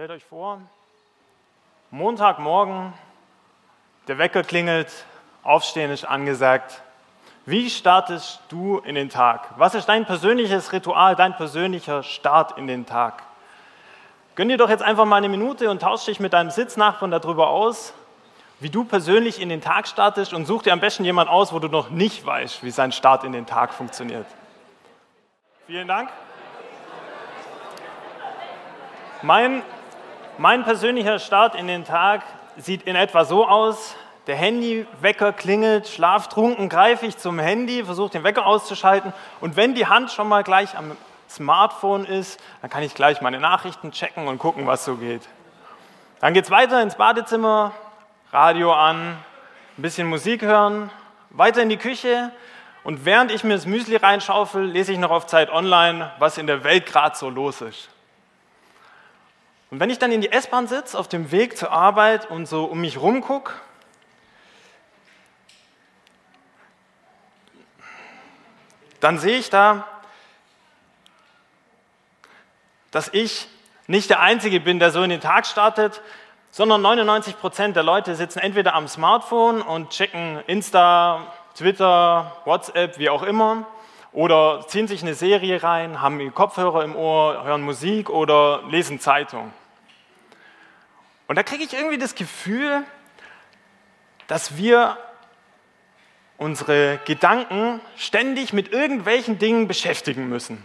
Stellt 0.00 0.12
euch 0.12 0.24
vor, 0.24 0.62
Montagmorgen, 1.90 2.94
der 4.08 4.16
Wecker 4.16 4.42
klingelt, 4.42 4.88
Aufstehen 5.42 5.90
ist 5.90 6.06
angesagt. 6.06 6.80
Wie 7.44 7.68
startest 7.68 8.40
du 8.48 8.78
in 8.78 8.94
den 8.94 9.10
Tag? 9.10 9.50
Was 9.58 9.74
ist 9.74 9.90
dein 9.90 10.06
persönliches 10.06 10.72
Ritual, 10.72 11.16
dein 11.16 11.36
persönlicher 11.36 12.02
Start 12.02 12.56
in 12.56 12.66
den 12.66 12.86
Tag? 12.86 13.22
Gönn 14.36 14.48
dir 14.48 14.56
doch 14.56 14.70
jetzt 14.70 14.82
einfach 14.82 15.04
mal 15.04 15.16
eine 15.16 15.28
Minute 15.28 15.68
und 15.68 15.82
tausch 15.82 16.06
dich 16.06 16.18
mit 16.18 16.32
deinem 16.32 16.48
Sitznachbarn 16.48 17.10
darüber 17.10 17.50
aus, 17.50 17.92
wie 18.58 18.70
du 18.70 18.84
persönlich 18.84 19.38
in 19.38 19.50
den 19.50 19.60
Tag 19.60 19.86
startest 19.86 20.32
und 20.32 20.46
such 20.46 20.62
dir 20.62 20.72
am 20.72 20.80
besten 20.80 21.04
jemand 21.04 21.28
aus, 21.28 21.52
wo 21.52 21.58
du 21.58 21.68
noch 21.68 21.90
nicht 21.90 22.24
weißt, 22.24 22.64
wie 22.64 22.70
sein 22.70 22.92
Start 22.92 23.22
in 23.24 23.32
den 23.32 23.44
Tag 23.44 23.74
funktioniert. 23.74 24.24
Vielen 25.66 25.88
Dank. 25.88 26.08
Mein 29.20 29.62
mein 30.40 30.64
persönlicher 30.64 31.18
Start 31.18 31.54
in 31.54 31.66
den 31.66 31.84
Tag 31.84 32.22
sieht 32.56 32.84
in 32.84 32.96
etwa 32.96 33.26
so 33.26 33.46
aus. 33.46 33.94
Der 34.26 34.36
Handywecker 34.36 35.34
klingelt, 35.34 35.86
schlaftrunken 35.86 36.70
greife 36.70 37.04
ich 37.04 37.18
zum 37.18 37.38
Handy, 37.38 37.84
versuche 37.84 38.08
den 38.08 38.24
Wecker 38.24 38.46
auszuschalten 38.46 39.12
und 39.42 39.56
wenn 39.56 39.74
die 39.74 39.86
Hand 39.86 40.10
schon 40.12 40.28
mal 40.28 40.42
gleich 40.42 40.78
am 40.78 40.96
Smartphone 41.28 42.06
ist, 42.06 42.40
dann 42.62 42.70
kann 42.70 42.82
ich 42.82 42.94
gleich 42.94 43.20
meine 43.20 43.38
Nachrichten 43.38 43.92
checken 43.92 44.28
und 44.28 44.38
gucken, 44.38 44.66
was 44.66 44.86
so 44.86 44.96
geht. 44.96 45.28
Dann 46.20 46.32
geht 46.32 46.44
es 46.44 46.50
weiter 46.50 46.80
ins 46.80 46.94
Badezimmer, 46.94 47.72
Radio 48.32 48.72
an, 48.72 49.18
ein 49.76 49.82
bisschen 49.82 50.08
Musik 50.08 50.40
hören, 50.40 50.90
weiter 51.28 51.60
in 51.60 51.68
die 51.68 51.76
Küche 51.76 52.32
und 52.82 53.04
während 53.04 53.30
ich 53.30 53.44
mir 53.44 53.54
das 53.54 53.66
Müsli 53.66 53.96
reinschaufel, 53.96 54.64
lese 54.64 54.92
ich 54.94 54.98
noch 54.98 55.10
auf 55.10 55.26
Zeit 55.26 55.50
Online, 55.50 56.12
was 56.18 56.38
in 56.38 56.46
der 56.46 56.64
Welt 56.64 56.86
gerade 56.86 57.14
so 57.14 57.28
los 57.28 57.60
ist. 57.60 57.90
Und 59.70 59.78
wenn 59.78 59.88
ich 59.88 60.00
dann 60.00 60.10
in 60.10 60.20
die 60.20 60.32
S-Bahn 60.32 60.66
sitze, 60.66 60.98
auf 60.98 61.06
dem 61.06 61.30
Weg 61.30 61.56
zur 61.56 61.70
Arbeit 61.70 62.28
und 62.28 62.46
so 62.46 62.64
um 62.64 62.80
mich 62.80 63.00
rum 63.00 63.20
gucke, 63.20 63.52
dann 68.98 69.18
sehe 69.18 69.38
ich 69.38 69.48
da, 69.48 69.86
dass 72.90 73.08
ich 73.12 73.46
nicht 73.86 74.10
der 74.10 74.20
Einzige 74.20 74.58
bin, 74.58 74.80
der 74.80 74.90
so 74.90 75.02
in 75.04 75.10
den 75.10 75.20
Tag 75.20 75.46
startet, 75.46 76.02
sondern 76.50 76.82
99 76.82 77.38
Prozent 77.38 77.76
der 77.76 77.84
Leute 77.84 78.16
sitzen 78.16 78.40
entweder 78.40 78.74
am 78.74 78.88
Smartphone 78.88 79.62
und 79.62 79.90
checken 79.90 80.42
Insta, 80.48 81.32
Twitter, 81.54 82.36
WhatsApp, 82.44 82.98
wie 82.98 83.08
auch 83.08 83.22
immer, 83.22 83.66
oder 84.12 84.66
ziehen 84.66 84.88
sich 84.88 85.02
eine 85.02 85.14
Serie 85.14 85.62
rein, 85.62 86.00
haben 86.00 86.34
Kopfhörer 86.34 86.82
im 86.82 86.96
Ohr, 86.96 87.44
hören 87.44 87.62
Musik 87.62 88.10
oder 88.10 88.62
lesen 88.68 88.98
Zeitung. 88.98 89.52
Und 91.30 91.36
da 91.36 91.44
kriege 91.44 91.62
ich 91.62 91.72
irgendwie 91.72 91.96
das 91.96 92.16
Gefühl, 92.16 92.82
dass 94.26 94.56
wir 94.56 94.98
unsere 96.38 96.98
Gedanken 97.04 97.80
ständig 97.96 98.52
mit 98.52 98.72
irgendwelchen 98.72 99.38
Dingen 99.38 99.68
beschäftigen 99.68 100.28
müssen. 100.28 100.60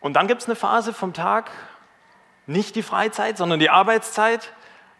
Und 0.00 0.12
dann 0.12 0.28
gibt 0.28 0.42
es 0.42 0.46
eine 0.46 0.54
Phase 0.54 0.92
vom 0.92 1.14
Tag, 1.14 1.50
nicht 2.46 2.76
die 2.76 2.84
Freizeit, 2.84 3.38
sondern 3.38 3.58
die 3.58 3.70
Arbeitszeit. 3.70 4.52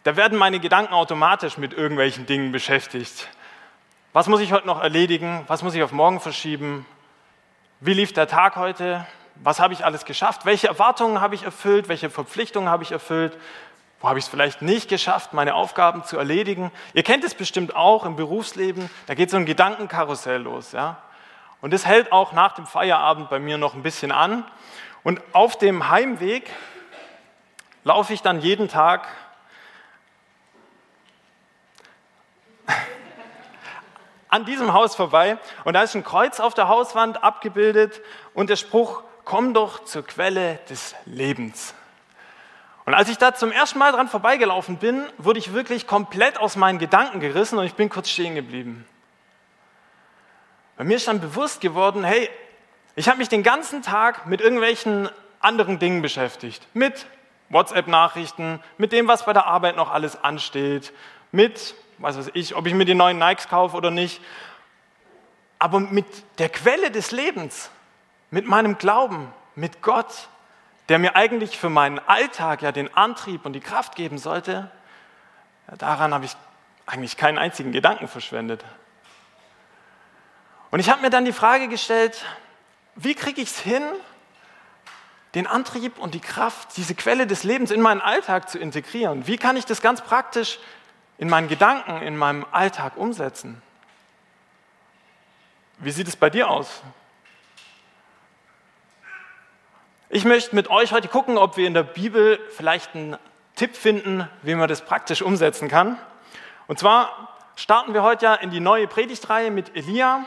Da 0.03 0.17
werden 0.17 0.37
meine 0.37 0.59
Gedanken 0.59 0.95
automatisch 0.95 1.59
mit 1.59 1.75
irgendwelchen 1.75 2.27
Dingen 2.27 2.50
beschäftigt. 2.50 3.28
Was 4.12 4.27
muss 4.27 4.41
ich 4.41 4.50
heute 4.50 4.67
noch 4.67 4.83
erledigen? 4.83 5.45
Was 5.47 5.62
muss 5.62 5.77
ich 5.77 5.83
auf 5.84 5.92
morgen 5.92 6.19
verschieben? 6.19 6.87
Wie 7.78 7.95
lief 7.95 8.12
der 8.12 8.27
Tag 8.27 8.56
heute? 8.56 9.06
Was 9.36 9.60
habe 9.60 9.74
ich 9.74 9.84
alles 9.84 10.04
geschafft, 10.04 10.44
welche 10.44 10.68
Erwartungen 10.68 11.20
habe 11.20 11.34
ich 11.34 11.42
erfüllt, 11.42 11.88
welche 11.88 12.10
Verpflichtungen 12.10 12.68
habe 12.68 12.82
ich 12.82 12.92
erfüllt, 12.92 13.36
wo 14.00 14.08
habe 14.08 14.18
ich 14.18 14.26
es 14.26 14.30
vielleicht 14.30 14.62
nicht 14.62 14.88
geschafft, 14.88 15.32
meine 15.32 15.54
Aufgaben 15.54 16.04
zu 16.04 16.18
erledigen. 16.18 16.70
Ihr 16.92 17.02
kennt 17.02 17.24
es 17.24 17.34
bestimmt 17.34 17.74
auch 17.74 18.04
im 18.04 18.16
Berufsleben, 18.16 18.91
da 19.06 19.14
geht 19.14 19.31
so 19.31 19.36
ein 19.36 19.47
Gedankenkarussell 19.47 20.42
los. 20.42 20.72
Ja? 20.72 20.98
Und 21.60 21.72
das 21.72 21.86
hält 21.86 22.12
auch 22.12 22.32
nach 22.32 22.54
dem 22.54 22.66
Feierabend 22.66 23.31
bei 23.31 23.38
mir 23.38 23.59
noch 23.59 23.75
ein 23.75 23.82
bisschen 23.82 24.12
an. 24.12 24.44
Und 25.03 25.20
auf 25.32 25.56
dem 25.59 25.88
Heimweg 25.88 26.50
laufe 27.82 28.12
ich 28.12 28.22
dann 28.22 28.41
jeden 28.41 28.69
Tag 28.69 29.09
an 34.28 34.44
diesem 34.44 34.72
Haus 34.72 34.97
vorbei 34.97 35.38
und 35.64 35.75
da 35.75 35.82
ist 35.82 35.94
ein 35.94 36.03
Kreuz 36.03 36.41
auf 36.41 36.54
der 36.54 36.66
Hauswand 36.66 37.22
abgebildet 37.22 38.00
und 38.34 38.50
der 38.50 38.56
Spruch 38.56 39.04
komm 39.24 39.54
doch 39.54 39.84
zur 39.84 40.06
Quelle 40.06 40.58
des 40.68 40.94
Lebens. 41.06 41.74
Und 42.84 42.94
als 42.94 43.08
ich 43.08 43.16
da 43.16 43.34
zum 43.34 43.50
ersten 43.50 43.78
Mal 43.78 43.92
dran 43.92 44.08
vorbeigelaufen 44.08 44.76
bin, 44.76 45.06
wurde 45.16 45.38
ich 45.38 45.54
wirklich 45.54 45.86
komplett 45.86 46.38
aus 46.38 46.56
meinen 46.56 46.78
Gedanken 46.78 47.20
gerissen 47.20 47.58
und 47.58 47.64
ich 47.64 47.74
bin 47.74 47.88
kurz 47.88 48.10
stehen 48.10 48.34
geblieben. 48.34 48.86
Bei 50.76 50.84
mir 50.84 50.96
ist 50.96 51.08
dann 51.08 51.20
bewusst 51.20 51.60
geworden, 51.60 52.04
hey, 52.04 52.28
ich 52.96 53.08
habe 53.08 53.18
mich 53.18 53.28
den 53.28 53.42
ganzen 53.42 53.82
Tag 53.82 54.26
mit 54.26 54.40
irgendwelchen 54.40 55.08
anderen 55.41 55.78
Dingen 55.78 56.02
beschäftigt. 56.02 56.66
Mit 56.74 57.06
WhatsApp-Nachrichten, 57.48 58.60
mit 58.76 58.92
dem, 58.92 59.08
was 59.08 59.24
bei 59.24 59.32
der 59.32 59.46
Arbeit 59.46 59.76
noch 59.76 59.91
alles 59.91 60.22
ansteht, 60.22 60.92
mit, 61.32 61.74
was 61.98 62.18
weiß 62.18 62.30
ich, 62.34 62.54
ob 62.54 62.66
ich 62.66 62.74
mir 62.74 62.84
die 62.84 62.94
neuen 62.94 63.18
Nikes 63.18 63.48
kaufe 63.48 63.76
oder 63.76 63.91
nicht. 63.91 64.20
Aber 65.58 65.80
mit 65.80 66.06
der 66.38 66.48
Quelle 66.48 66.91
des 66.91 67.10
Lebens, 67.10 67.70
mit 68.34 68.49
meinem 68.49 68.78
Glauben, 68.78 69.33
mit 69.55 69.81
Gott, 69.81 70.28
der 70.89 70.99
mir 70.99 71.15
eigentlich 71.15 71.56
für 71.56 71.71
meinen 71.71 72.00
Alltag 72.00 72.62
ja 72.62 72.72
den 72.72 72.93
Antrieb 72.93 73.47
und 73.47 73.53
die 73.53 73.61
Kraft 73.61 73.95
geben 73.95 74.19
sollte, 74.19 74.72
daran 75.78 76.12
habe 76.12 76.25
ich 76.25 76.37
eigentlich 76.84 77.17
keinen 77.17 77.39
einzigen 77.39 77.71
Gedanken 77.71 78.09
verschwendet. 78.09 78.65
Und 80.72 80.81
ich 80.81 80.91
habe 80.91 81.00
mir 81.00 81.11
dann 81.11 81.25
die 81.25 81.33
Frage 81.33 81.69
gestellt, 81.69 82.25
wie 82.97 83.15
kriege 83.15 83.41
ich 83.41 83.50
es 83.50 83.61
hin, 83.61 83.84
den 85.37 85.47
Antrieb 85.47 86.01
und 86.01 86.12
die 86.12 86.21
Kraft, 86.21 86.77
diese 86.77 86.97
Quelle 86.97 87.28
des 87.28 87.45
Lebens 87.45 87.71
in 87.71 87.81
meinen 87.81 88.01
Alltag 88.01 88.51
zu 88.51 88.59
integrieren? 88.59 89.28
Wie 89.28 89.37
kann 89.37 89.56
ich 89.56 89.65
das 89.65 89.81
ganz 89.81 90.01
praktisch 90.01 90.59
in 91.19 91.28
meinen 91.28 91.47
Gedanken, 91.47 92.03
in 92.03 92.16
meinem 92.16 92.45
Alltag 92.51 92.97
umsetzen? 92.97 93.62
Wie 95.78 95.93
sieht 95.93 96.09
es 96.09 96.16
bei 96.16 96.31
dir 96.31 96.51
aus? 96.51 96.83
Ich 100.16 100.25
möchte 100.25 100.54
mit 100.54 100.70
euch 100.70 100.92
heute 100.92 101.08
gucken, 101.08 101.36
ob 101.38 101.56
wir 101.56 101.66
in 101.66 101.75
der 101.75 101.82
Bibel 101.82 102.38
vielleicht 102.50 102.94
einen 102.94 103.19
Tipp 103.56 103.75
finden, 103.75 104.28
wie 104.42 104.54
man 104.54 104.69
das 104.69 104.82
praktisch 104.82 105.22
umsetzen 105.22 105.66
kann. 105.66 105.98
Und 106.69 106.78
zwar 106.78 107.36
starten 107.56 107.94
wir 107.94 108.04
heute 108.04 108.26
ja 108.26 108.34
in 108.36 108.50
die 108.50 108.60
neue 108.60 108.86
Predigtreihe 108.86 109.50
mit 109.50 109.74
Elia. 109.74 110.24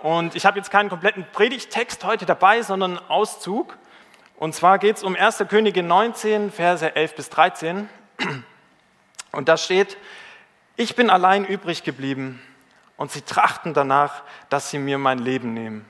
Und 0.00 0.34
ich 0.34 0.44
habe 0.44 0.58
jetzt 0.58 0.72
keinen 0.72 0.88
kompletten 0.88 1.24
Predigttext 1.32 2.02
heute 2.02 2.26
dabei, 2.26 2.62
sondern 2.62 2.98
einen 2.98 3.10
Auszug. 3.10 3.78
Und 4.38 4.56
zwar 4.56 4.80
geht 4.80 4.96
es 4.96 5.04
um 5.04 5.14
1. 5.14 5.44
Könige 5.48 5.84
19, 5.84 6.50
Verse 6.50 6.96
11 6.96 7.14
bis 7.14 7.30
13. 7.30 7.88
Und 9.30 9.48
da 9.48 9.56
steht, 9.56 9.98
ich 10.74 10.96
bin 10.96 11.10
allein 11.10 11.44
übrig 11.44 11.84
geblieben 11.84 12.42
und 12.96 13.12
sie 13.12 13.22
trachten 13.22 13.72
danach, 13.72 14.22
dass 14.48 14.70
sie 14.70 14.80
mir 14.80 14.98
mein 14.98 15.20
Leben 15.20 15.54
nehmen. 15.54 15.86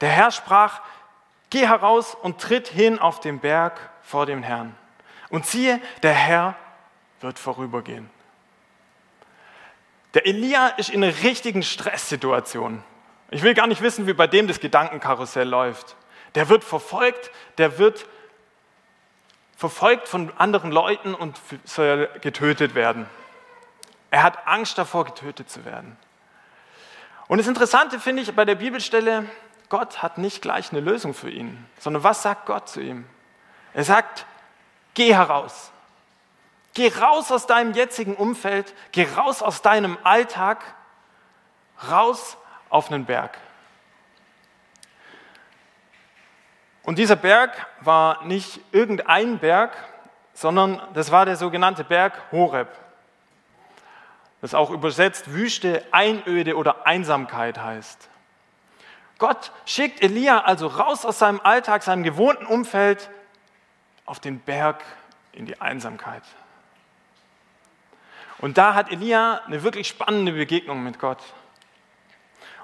Der 0.00 0.10
Herr 0.10 0.30
sprach, 0.30 0.82
Geh 1.50 1.66
heraus 1.66 2.14
und 2.14 2.40
tritt 2.40 2.68
hin 2.68 2.98
auf 2.98 3.20
den 3.20 3.38
Berg 3.38 3.78
vor 4.02 4.26
dem 4.26 4.42
Herrn. 4.42 4.74
Und 5.30 5.46
siehe, 5.46 5.80
der 6.02 6.12
Herr 6.12 6.54
wird 7.20 7.38
vorübergehen. 7.38 8.10
Der 10.14 10.26
Elia 10.26 10.68
ist 10.68 10.88
in 10.88 11.04
einer 11.04 11.12
richtigen 11.22 11.62
Stresssituation. 11.62 12.82
Ich 13.30 13.42
will 13.42 13.54
gar 13.54 13.66
nicht 13.66 13.82
wissen, 13.82 14.06
wie 14.06 14.12
bei 14.12 14.26
dem 14.26 14.46
das 14.46 14.60
Gedankenkarussell 14.60 15.48
läuft. 15.48 15.96
Der 16.34 16.48
wird 16.48 16.64
verfolgt, 16.64 17.30
der 17.58 17.78
wird 17.78 18.06
verfolgt 19.56 20.08
von 20.08 20.32
anderen 20.36 20.70
Leuten 20.70 21.14
und 21.14 21.40
soll 21.64 22.08
getötet 22.20 22.74
werden. 22.74 23.06
Er 24.10 24.22
hat 24.22 24.46
Angst 24.46 24.78
davor, 24.78 25.04
getötet 25.04 25.50
zu 25.50 25.64
werden. 25.64 25.96
Und 27.28 27.38
das 27.38 27.48
Interessante 27.48 27.98
finde 27.98 28.22
ich 28.22 28.34
bei 28.34 28.44
der 28.44 28.54
Bibelstelle, 28.54 29.26
Gott 29.68 30.02
hat 30.02 30.18
nicht 30.18 30.42
gleich 30.42 30.70
eine 30.70 30.80
Lösung 30.80 31.14
für 31.14 31.30
ihn, 31.30 31.66
sondern 31.78 32.04
was 32.04 32.22
sagt 32.22 32.46
Gott 32.46 32.68
zu 32.68 32.80
ihm? 32.80 33.04
Er 33.74 33.84
sagt, 33.84 34.26
geh 34.94 35.14
heraus. 35.14 35.72
Geh 36.74 36.92
raus 37.00 37.32
aus 37.32 37.46
deinem 37.46 37.72
jetzigen 37.72 38.14
Umfeld, 38.14 38.74
geh 38.92 39.06
raus 39.16 39.42
aus 39.42 39.62
deinem 39.62 39.96
Alltag, 40.02 40.62
raus 41.90 42.36
auf 42.68 42.90
einen 42.90 43.06
Berg. 43.06 43.38
Und 46.82 46.98
dieser 46.98 47.16
Berg 47.16 47.66
war 47.80 48.24
nicht 48.24 48.60
irgendein 48.72 49.38
Berg, 49.38 49.76
sondern 50.34 50.80
das 50.94 51.10
war 51.10 51.24
der 51.24 51.36
sogenannte 51.36 51.82
Berg 51.82 52.12
Horeb. 52.30 52.68
Das 54.40 54.54
auch 54.54 54.70
übersetzt 54.70 55.32
Wüste, 55.32 55.82
Einöde 55.90 56.56
oder 56.56 56.86
Einsamkeit 56.86 57.58
heißt. 57.58 58.08
Gott 59.18 59.50
schickt 59.64 60.02
Elia 60.02 60.40
also 60.40 60.66
raus 60.66 61.04
aus 61.04 61.18
seinem 61.18 61.40
Alltag, 61.42 61.82
seinem 61.82 62.02
gewohnten 62.02 62.46
Umfeld, 62.46 63.08
auf 64.04 64.20
den 64.20 64.40
Berg 64.40 64.84
in 65.32 65.46
die 65.46 65.60
Einsamkeit. 65.60 66.22
Und 68.38 68.58
da 68.58 68.74
hat 68.74 68.92
Elia 68.92 69.40
eine 69.46 69.62
wirklich 69.62 69.88
spannende 69.88 70.32
Begegnung 70.32 70.82
mit 70.82 70.98
Gott. 70.98 71.22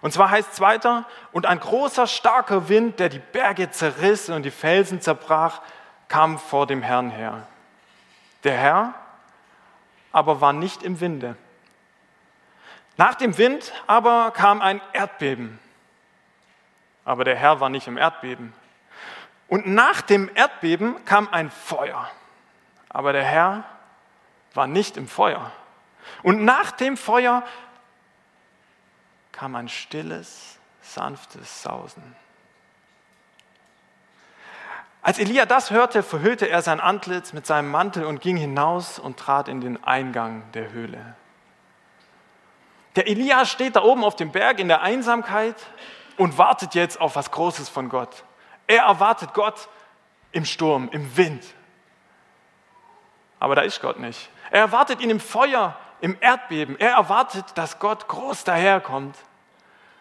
Und 0.02 0.12
zwar 0.12 0.30
heißt 0.30 0.52
es 0.52 0.60
weiter, 0.60 1.06
und 1.30 1.46
ein 1.46 1.60
großer, 1.60 2.06
starker 2.06 2.68
Wind, 2.68 2.98
der 2.98 3.08
die 3.08 3.20
Berge 3.20 3.70
zerriss 3.70 4.28
und 4.28 4.42
die 4.42 4.50
Felsen 4.50 5.00
zerbrach, 5.00 5.62
kam 6.08 6.38
vor 6.38 6.66
dem 6.66 6.82
Herrn 6.82 7.10
her. 7.10 7.46
Der 8.44 8.56
Herr 8.56 8.94
aber 10.10 10.40
war 10.40 10.52
nicht 10.52 10.82
im 10.82 11.00
Winde. 11.00 11.36
Nach 12.98 13.14
dem 13.14 13.38
Wind 13.38 13.72
aber 13.86 14.30
kam 14.32 14.60
ein 14.60 14.80
Erdbeben. 14.92 15.58
Aber 17.04 17.24
der 17.24 17.36
Herr 17.36 17.60
war 17.60 17.68
nicht 17.68 17.86
im 17.86 17.96
Erdbeben. 17.96 18.52
Und 19.48 19.66
nach 19.66 20.00
dem 20.00 20.30
Erdbeben 20.34 21.04
kam 21.04 21.28
ein 21.30 21.50
Feuer. 21.50 22.10
Aber 22.88 23.12
der 23.12 23.24
Herr 23.24 23.64
war 24.54 24.66
nicht 24.66 24.96
im 24.96 25.08
Feuer. 25.08 25.50
Und 26.22 26.44
nach 26.44 26.70
dem 26.72 26.96
Feuer 26.96 27.42
kam 29.32 29.56
ein 29.56 29.68
stilles, 29.68 30.58
sanftes 30.80 31.62
Sausen. 31.62 32.16
Als 35.00 35.18
Elia 35.18 35.46
das 35.46 35.72
hörte, 35.72 36.04
verhüllte 36.04 36.48
er 36.48 36.62
sein 36.62 36.78
Antlitz 36.78 37.32
mit 37.32 37.44
seinem 37.44 37.70
Mantel 37.70 38.04
und 38.04 38.20
ging 38.20 38.36
hinaus 38.36 39.00
und 39.00 39.18
trat 39.18 39.48
in 39.48 39.60
den 39.60 39.82
Eingang 39.82 40.44
der 40.52 40.70
Höhle. 40.70 41.16
Der 42.94 43.08
Elia 43.08 43.44
steht 43.44 43.74
da 43.74 43.82
oben 43.82 44.04
auf 44.04 44.14
dem 44.14 44.30
Berg 44.30 44.60
in 44.60 44.68
der 44.68 44.82
Einsamkeit 44.82 45.56
und 46.22 46.38
wartet 46.38 46.76
jetzt 46.76 47.00
auf 47.00 47.16
was 47.16 47.32
Großes 47.32 47.68
von 47.68 47.88
Gott. 47.88 48.22
Er 48.68 48.84
erwartet 48.84 49.34
Gott 49.34 49.68
im 50.30 50.44
Sturm, 50.44 50.88
im 50.92 51.16
Wind. 51.16 51.44
Aber 53.40 53.56
da 53.56 53.62
ist 53.62 53.82
Gott 53.82 53.98
nicht. 53.98 54.30
Er 54.52 54.60
erwartet 54.60 55.00
ihn 55.00 55.10
im 55.10 55.18
Feuer, 55.18 55.76
im 56.00 56.16
Erdbeben. 56.20 56.78
Er 56.78 56.92
erwartet, 56.92 57.46
dass 57.56 57.80
Gott 57.80 58.06
groß 58.06 58.44
daherkommt. 58.44 59.16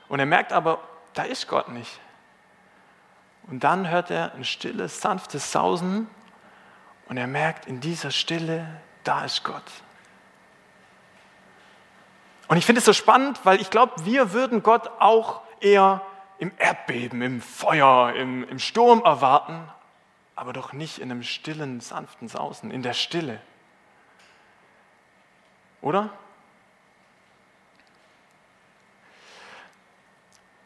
Und 0.10 0.20
er 0.20 0.28
merkt 0.28 0.54
aber, 0.54 0.80
da 1.16 1.24
ist 1.24 1.48
Gott 1.48 1.70
nicht. 1.70 2.00
Und 3.48 3.64
dann 3.64 3.90
hört 3.90 4.12
er 4.12 4.36
ein 4.36 4.46
stilles, 4.46 5.02
sanftes 5.02 5.52
Sausen 5.52 6.08
und 7.10 7.18
er 7.18 7.26
merkt, 7.26 7.66
in 7.66 7.82
dieser 7.82 8.12
Stille, 8.12 8.68
da 9.04 9.26
ist 9.26 9.44
Gott. 9.44 9.64
Und 12.48 12.58
ich 12.58 12.66
finde 12.68 12.78
es 12.78 12.86
so 12.86 12.94
spannend, 12.94 13.40
weil 13.44 13.60
ich 13.60 13.72
glaube, 13.72 14.06
wir 14.06 14.34
würden 14.34 14.62
Gott 14.62 14.88
auch 15.00 15.42
eher 15.62 16.02
im 16.42 16.52
Erdbeben, 16.58 17.22
im 17.22 17.40
Feuer, 17.40 18.14
im, 18.16 18.44
im 18.50 18.58
Sturm 18.58 19.04
erwarten, 19.04 19.70
aber 20.36 20.54
doch 20.54 20.74
nicht 20.74 20.98
in 20.98 21.12
einem 21.12 21.22
stillen, 21.22 21.82
sanften 21.82 22.28
Sausen, 22.28 22.72
in 22.72 22.82
der 22.82 22.94
Stille. 22.94 23.40
Oder? 25.84 26.10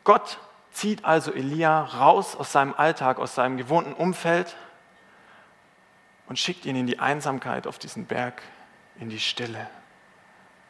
Gott 0.05 0.39
zieht 0.71 1.03
also 1.03 1.33
Elia 1.33 1.81
raus 1.81 2.37
aus 2.37 2.53
seinem 2.53 2.73
Alltag, 2.73 3.19
aus 3.19 3.35
seinem 3.35 3.57
gewohnten 3.57 3.91
Umfeld 3.91 4.55
und 6.27 6.39
schickt 6.39 6.65
ihn 6.65 6.77
in 6.77 6.87
die 6.87 6.99
Einsamkeit 6.99 7.67
auf 7.67 7.79
diesen 7.79 8.05
Berg, 8.05 8.41
in 8.97 9.09
die 9.09 9.19
Stille. 9.19 9.69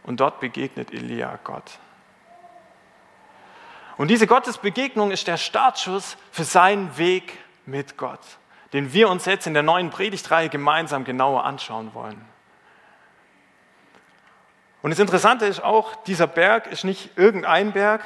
Und 0.02 0.20
dort 0.20 0.40
begegnet 0.40 0.92
Elia 0.92 1.38
Gott. 1.44 1.78
Und 3.98 4.10
diese 4.10 4.28
Gottesbegegnung 4.28 5.12
ist 5.12 5.28
der 5.28 5.38
Startschuss 5.38 6.18
für 6.32 6.44
seinen 6.44 6.98
Weg 6.98 7.38
mit 7.66 7.98
Gott, 7.98 8.20
den 8.74 8.92
wir 8.94 9.10
uns 9.10 9.26
jetzt 9.26 9.48
in 9.48 9.54
der 9.54 9.64
neuen 9.64 9.90
Predigtreihe 9.90 10.50
gemeinsam 10.50 11.06
genauer 11.06 11.46
anschauen 11.46 11.94
wollen. 11.94 12.24
Und 14.82 14.92
das 14.92 15.00
Interessante 15.00 15.46
ist 15.46 15.64
auch, 15.64 15.96
dieser 16.04 16.28
Berg 16.28 16.68
ist 16.68 16.84
nicht 16.84 17.18
irgendein 17.18 17.72
Berg, 17.72 18.02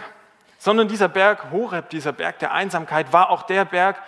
sondern 0.60 0.88
dieser 0.88 1.10
Berg 1.10 1.52
Horeb, 1.52 1.90
dieser 1.90 2.14
Berg 2.14 2.40
der 2.40 2.54
Einsamkeit, 2.54 3.12
war 3.12 3.32
auch 3.32 3.44
der 3.44 3.66
Berg, 3.66 4.02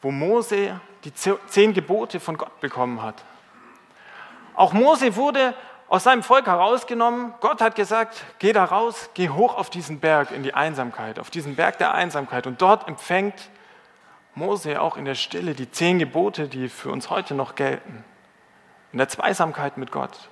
wo 0.00 0.10
Mose 0.10 0.80
die 1.04 1.12
zehn 1.14 1.74
Gebote 1.74 2.20
von 2.20 2.36
Gott 2.36 2.60
bekommen 2.60 3.02
hat. 3.02 3.22
Auch 4.54 4.72
Mose 4.72 5.14
wurde 5.14 5.54
aus 5.88 6.04
seinem 6.04 6.22
Volk 6.22 6.46
herausgenommen. 6.46 7.34
Gott 7.40 7.60
hat 7.60 7.74
gesagt, 7.74 8.24
geh 8.38 8.52
da 8.52 8.64
raus, 8.64 9.10
geh 9.14 9.30
hoch 9.30 9.56
auf 9.56 9.70
diesen 9.70 10.00
Berg 10.00 10.30
in 10.30 10.42
die 10.42 10.54
Einsamkeit, 10.54 11.18
auf 11.18 11.30
diesen 11.30 11.56
Berg 11.56 11.78
der 11.78 11.94
Einsamkeit. 11.94 12.46
Und 12.46 12.60
dort 12.60 12.86
empfängt 12.86 13.50
Mose 14.34 14.80
auch 14.80 14.96
in 14.96 15.04
der 15.04 15.14
Stille 15.14 15.54
die 15.54 15.70
zehn 15.70 15.98
Gebote, 15.98 16.48
die 16.48 16.68
für 16.68 16.90
uns 16.90 17.10
heute 17.10 17.34
noch 17.34 17.54
gelten. 17.54 18.04
In 18.92 18.98
der 18.98 19.08
Zweisamkeit 19.08 19.76
mit 19.78 19.90
Gott. 19.90 20.28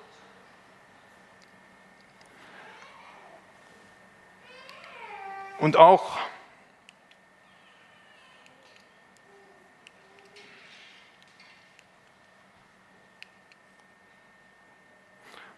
Und 5.59 5.75
auch 5.75 6.17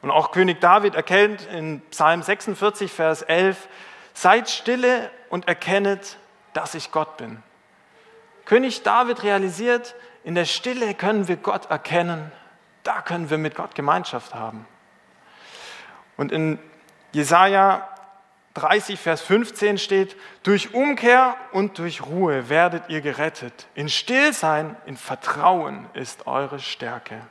Und 0.02 0.12
auch 0.12 0.32
König 0.32 0.62
David 0.62 0.96
erkennt 0.96 1.46
in 1.48 1.82
Psalm 1.92 2.22
46, 2.22 2.92
Vers 2.92 3.22
11, 3.22 3.68
seid 4.14 4.50
stille 4.50 5.10
und 5.30 5.48
erkennet, 5.48 6.18
dass 6.54 6.74
ich 6.76 6.92
Gott 6.92 7.18
bin. 7.18 7.44
König 8.46 8.84
David 8.84 9.24
realisiert, 9.24 9.96
in 10.24 10.36
der 10.36 10.46
Stille 10.46 10.94
können 10.94 11.28
wir 11.28 11.38
Gott 11.38 11.70
erkennen, 11.70 12.32
da 12.84 13.02
können 13.02 13.30
wir 13.30 13.38
mit 13.38 13.56
Gott 13.56 13.76
Gemeinschaft 13.76 14.34
haben. 14.34 14.66
Und 16.18 16.32
in 16.32 16.60
Jesaja 17.12 17.88
30, 18.56 19.00
Vers 19.00 19.22
15 19.22 19.78
steht, 19.78 20.16
durch 20.44 20.74
Umkehr 20.74 21.36
und 21.52 21.78
durch 21.78 22.06
Ruhe 22.06 22.50
werdet 22.50 22.90
ihr 22.90 23.02
gerettet. 23.02 23.68
In 23.76 23.90
Stillsein, 23.90 24.76
in 24.86 24.98
Vertrauen 24.98 25.88
ist 25.94 26.28
eure 26.28 26.60
Stärke. 26.60 27.22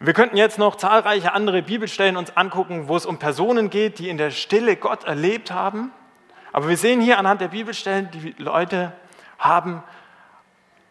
Wir 0.00 0.12
könnten 0.12 0.36
jetzt 0.36 0.58
noch 0.58 0.76
zahlreiche 0.76 1.32
andere 1.32 1.60
Bibelstellen 1.60 2.16
uns 2.16 2.36
angucken, 2.36 2.86
wo 2.86 2.96
es 2.96 3.04
um 3.04 3.18
Personen 3.18 3.68
geht, 3.68 3.98
die 3.98 4.08
in 4.08 4.16
der 4.16 4.30
Stille 4.30 4.76
Gott 4.76 5.04
erlebt 5.04 5.50
haben. 5.50 5.90
Aber 6.52 6.68
wir 6.68 6.76
sehen 6.76 7.00
hier 7.00 7.18
anhand 7.18 7.40
der 7.40 7.48
Bibelstellen, 7.48 8.08
die 8.12 8.34
Leute 8.38 8.92
haben 9.38 9.82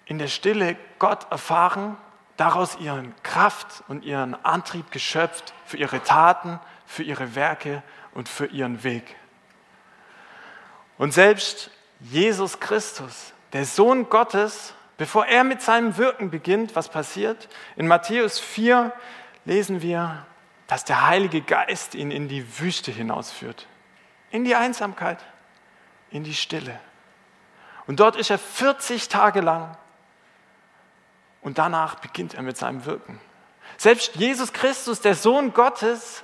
in 0.06 0.20
der 0.20 0.28
Stille 0.28 0.76
Gott 1.00 1.26
erfahren, 1.32 1.96
daraus 2.36 2.78
ihren 2.80 3.16
Kraft 3.24 3.84
und 3.88 4.04
ihren 4.04 4.36
Antrieb 4.44 4.92
geschöpft 4.92 5.54
für 5.66 5.78
ihre 5.78 6.04
Taten, 6.04 6.60
für 6.86 7.04
ihre 7.04 7.34
Werke 7.34 7.84
und 8.14 8.28
für 8.28 8.48
ihren 8.48 8.84
Weg. 8.84 9.16
Und 10.98 11.14
selbst 11.14 11.72
Jesus 12.02 12.60
Christus, 12.60 13.34
der 13.54 13.66
Sohn 13.66 14.10
Gottes, 14.10 14.74
Bevor 14.98 15.28
er 15.28 15.44
mit 15.44 15.62
seinem 15.62 15.98
Wirken 15.98 16.32
beginnt, 16.32 16.76
was 16.76 16.90
passiert? 16.90 17.48
In 17.76 17.88
Matthäus 17.88 18.40
4 18.40 18.92
lesen 19.46 19.82
wir, 19.82 20.26
dass 20.66 20.86
der 20.86 21.08
Heilige 21.08 21.42
Geist 21.42 21.96
ihn 21.96 22.12
in 22.12 22.28
die 22.28 22.60
Wüste 22.60 22.92
hinausführt, 22.92 23.68
in 24.32 24.44
die 24.44 24.56
Einsamkeit, 24.56 25.24
in 26.10 26.24
die 26.24 26.34
Stille. 26.34 26.80
Und 27.86 28.00
dort 28.00 28.16
ist 28.16 28.30
er 28.30 28.40
40 28.40 29.08
Tage 29.08 29.42
lang 29.42 29.78
und 31.42 31.58
danach 31.58 31.96
beginnt 31.96 32.34
er 32.34 32.42
mit 32.42 32.58
seinem 32.58 32.86
Wirken. 32.86 33.20
Selbst 33.78 34.16
Jesus 34.16 34.52
Christus, 34.52 35.00
der 35.00 35.16
Sohn 35.16 35.54
Gottes, 35.54 36.24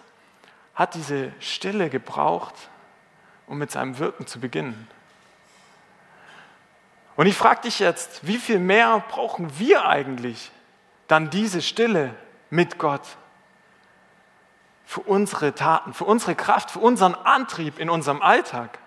hat 0.76 0.96
diese 0.96 1.32
Stille 1.40 1.90
gebraucht, 1.90 2.56
um 3.48 3.60
mit 3.60 3.72
seinem 3.72 4.00
Wirken 4.00 4.26
zu 4.26 4.40
beginnen. 4.40 4.88
Und 7.16 7.28
ich 7.28 7.36
frage 7.36 7.62
dich 7.62 7.80
jetzt, 7.80 8.26
wie 8.26 8.38
viel 8.38 8.60
mehr 8.60 9.04
brauchen 9.10 9.60
wir 9.60 9.86
eigentlich 9.86 10.52
dann 11.08 11.30
diese 11.30 11.62
Stille 11.62 12.16
mit 12.50 12.80
Gott? 12.80 13.02
Für 14.86 15.02
unsere 15.02 15.54
Taten, 15.54 15.94
für 15.94 16.06
unsere 16.06 16.36
Kraft, 16.36 16.72
für 16.72 16.80
unseren 16.80 17.16
Antrieb 17.16 17.80
in 17.80 17.90
unserem 17.90 18.22
Alltag. 18.22 18.80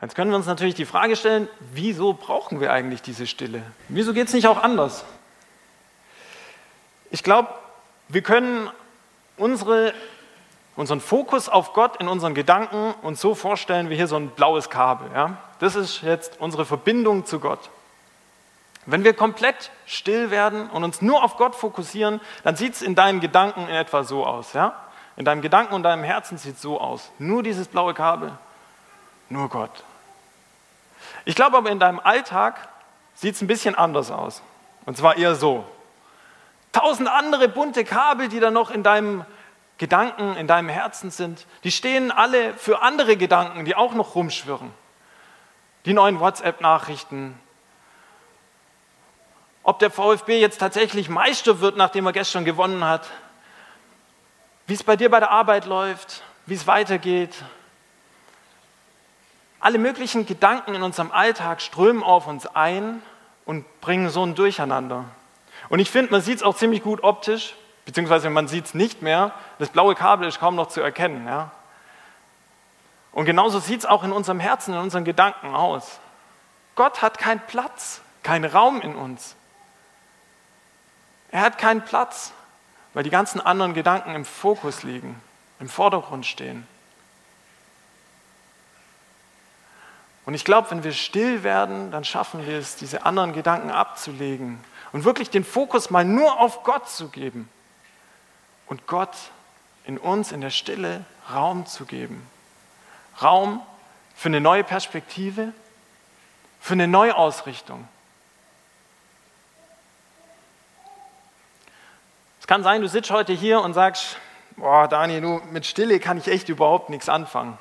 Jetzt 0.00 0.14
können 0.14 0.30
wir 0.30 0.36
uns 0.36 0.46
natürlich 0.46 0.74
die 0.74 0.84
Frage 0.84 1.16
stellen, 1.16 1.48
wieso 1.72 2.12
brauchen 2.12 2.60
wir 2.60 2.70
eigentlich 2.70 3.00
diese 3.00 3.26
Stille? 3.26 3.62
Wieso 3.88 4.12
geht 4.12 4.28
es 4.28 4.34
nicht 4.34 4.46
auch 4.46 4.62
anders? 4.62 5.04
Ich 7.10 7.22
glaube, 7.22 7.48
wir 8.08 8.20
können 8.20 8.70
unsere 9.38 9.94
unseren 10.76 11.00
Fokus 11.00 11.48
auf 11.48 11.72
Gott 11.72 11.96
in 12.00 12.08
unseren 12.08 12.34
Gedanken 12.34 12.94
uns 13.02 13.20
so 13.20 13.34
vorstellen 13.34 13.90
wie 13.90 13.96
hier 13.96 14.08
so 14.08 14.16
ein 14.16 14.30
blaues 14.30 14.70
Kabel. 14.70 15.10
Ja? 15.14 15.36
Das 15.60 15.76
ist 15.76 16.02
jetzt 16.02 16.40
unsere 16.40 16.64
Verbindung 16.64 17.26
zu 17.26 17.40
Gott. 17.40 17.70
Wenn 18.86 19.04
wir 19.04 19.14
komplett 19.14 19.70
still 19.86 20.30
werden 20.30 20.68
und 20.68 20.84
uns 20.84 21.00
nur 21.00 21.22
auf 21.22 21.36
Gott 21.36 21.54
fokussieren, 21.54 22.20
dann 22.42 22.56
sieht 22.56 22.74
es 22.74 22.82
in 22.82 22.94
deinen 22.94 23.20
Gedanken 23.20 23.62
in 23.62 23.74
etwa 23.74 24.04
so 24.04 24.26
aus. 24.26 24.52
Ja? 24.52 24.74
in 25.16 25.24
deinem 25.24 25.42
Gedanken 25.42 25.74
und 25.74 25.82
deinem 25.82 26.02
Herzen 26.02 26.38
sieht 26.38 26.58
so 26.58 26.80
aus. 26.80 27.10
Nur 27.18 27.42
dieses 27.42 27.68
blaue 27.68 27.94
Kabel, 27.94 28.32
nur 29.28 29.48
Gott. 29.48 29.84
Ich 31.24 31.34
glaube 31.34 31.56
aber 31.56 31.70
in 31.70 31.78
deinem 31.78 32.00
Alltag 32.00 32.68
sieht 33.14 33.34
es 33.34 33.42
ein 33.42 33.46
bisschen 33.46 33.74
anders 33.74 34.10
aus. 34.10 34.42
Und 34.86 34.96
zwar 34.96 35.16
eher 35.16 35.34
so. 35.34 35.64
Tausend 36.72 37.08
andere 37.08 37.48
bunte 37.48 37.84
Kabel, 37.84 38.28
die 38.28 38.40
da 38.40 38.50
noch 38.50 38.70
in 38.70 38.82
deinem 38.82 39.24
Gedanken, 39.78 40.36
in 40.36 40.46
deinem 40.46 40.68
Herzen 40.68 41.10
sind, 41.10 41.46
die 41.64 41.72
stehen 41.72 42.12
alle 42.12 42.54
für 42.54 42.82
andere 42.82 43.16
Gedanken, 43.16 43.64
die 43.64 43.74
auch 43.74 43.94
noch 43.94 44.14
rumschwirren. 44.14 44.72
Die 45.84 45.92
neuen 45.92 46.20
WhatsApp-Nachrichten. 46.20 47.38
Ob 49.64 49.78
der 49.80 49.90
VfB 49.90 50.40
jetzt 50.40 50.58
tatsächlich 50.58 51.08
Meister 51.08 51.60
wird, 51.60 51.76
nachdem 51.76 52.06
er 52.06 52.12
gestern 52.12 52.44
gewonnen 52.44 52.84
hat. 52.84 53.10
Wie 54.66 54.74
es 54.74 54.84
bei 54.84 54.96
dir 54.96 55.10
bei 55.10 55.20
der 55.20 55.30
Arbeit 55.30 55.66
läuft, 55.66 56.22
wie 56.46 56.54
es 56.54 56.66
weitergeht, 56.66 57.34
alle 59.60 59.78
möglichen 59.78 60.26
Gedanken 60.26 60.74
in 60.74 60.82
unserem 60.82 61.10
Alltag 61.10 61.62
strömen 61.62 62.02
auf 62.02 62.26
uns 62.26 62.46
ein 62.46 63.02
und 63.46 63.64
bringen 63.80 64.10
so 64.10 64.24
ein 64.24 64.34
Durcheinander. 64.34 65.06
Und 65.70 65.78
ich 65.78 65.90
finde, 65.90 66.12
man 66.12 66.20
sieht 66.20 66.36
es 66.36 66.42
auch 66.42 66.54
ziemlich 66.54 66.82
gut 66.82 67.02
optisch, 67.02 67.54
beziehungsweise 67.84 68.30
man 68.30 68.48
sieht 68.48 68.66
es 68.66 68.74
nicht 68.74 69.02
mehr. 69.02 69.32
Das 69.58 69.68
blaue 69.68 69.94
Kabel 69.94 70.28
ist 70.28 70.40
kaum 70.40 70.54
noch 70.54 70.68
zu 70.68 70.80
erkennen. 70.80 71.26
Ja? 71.26 71.50
Und 73.12 73.26
genauso 73.26 73.60
sieht 73.60 73.80
es 73.80 73.86
auch 73.86 74.04
in 74.04 74.12
unserem 74.12 74.40
Herzen, 74.40 74.74
in 74.74 74.80
unseren 74.80 75.04
Gedanken 75.04 75.54
aus. 75.54 76.00
Gott 76.74 77.02
hat 77.02 77.18
keinen 77.18 77.40
Platz, 77.40 78.00
keinen 78.22 78.50
Raum 78.50 78.80
in 78.80 78.96
uns. 78.96 79.36
Er 81.30 81.42
hat 81.42 81.58
keinen 81.58 81.82
Platz, 81.82 82.32
weil 82.92 83.04
die 83.04 83.10
ganzen 83.10 83.40
anderen 83.40 83.74
Gedanken 83.74 84.14
im 84.14 84.24
Fokus 84.24 84.82
liegen, 84.82 85.20
im 85.60 85.68
Vordergrund 85.68 86.26
stehen. 86.26 86.66
Und 90.26 90.34
ich 90.34 90.44
glaube, 90.44 90.70
wenn 90.70 90.84
wir 90.84 90.92
still 90.92 91.42
werden, 91.42 91.90
dann 91.90 92.04
schaffen 92.04 92.46
wir 92.46 92.58
es, 92.58 92.76
diese 92.76 93.04
anderen 93.04 93.34
Gedanken 93.34 93.70
abzulegen 93.70 94.58
und 94.92 95.04
wirklich 95.04 95.28
den 95.28 95.44
Fokus 95.44 95.90
mal 95.90 96.04
nur 96.04 96.40
auf 96.40 96.62
Gott 96.62 96.88
zu 96.88 97.08
geben 97.08 97.48
und 98.66 98.86
Gott 98.86 99.14
in 99.84 99.98
uns 99.98 100.32
in 100.32 100.40
der 100.40 100.50
Stille 100.50 101.04
Raum 101.32 101.66
zu 101.66 101.84
geben. 101.84 102.26
Raum 103.22 103.62
für 104.14 104.28
eine 104.28 104.40
neue 104.40 104.64
Perspektive, 104.64 105.52
für 106.60 106.72
eine 106.72 106.88
Neuausrichtung. 106.88 107.86
Es 112.40 112.46
kann 112.46 112.62
sein, 112.62 112.82
du 112.82 112.88
sitzt 112.88 113.10
heute 113.10 113.32
hier 113.32 113.60
und 113.60 113.74
sagst, 113.74 114.18
boah, 114.56 114.86
Daniel, 114.86 115.20
du, 115.20 115.40
mit 115.50 115.64
Stille 115.66 115.98
kann 115.98 116.18
ich 116.18 116.28
echt 116.28 116.48
überhaupt 116.48 116.90
nichts 116.90 117.08
anfangen. 117.08 117.58